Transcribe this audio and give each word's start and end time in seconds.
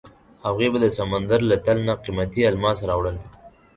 هغوی 0.45 0.67
به 0.71 0.77
د 0.83 0.87
سمندر 0.97 1.39
له 1.51 1.57
تل 1.65 1.77
نه 1.87 1.93
قیمتي 2.03 2.41
الماس 2.51 2.79
راوړل. 2.89 3.17